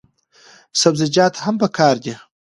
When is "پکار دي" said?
1.61-2.13